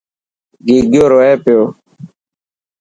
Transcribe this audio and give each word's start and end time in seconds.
گيگو 0.65 1.03
روئي 1.11 1.33
پيو. 1.43 1.61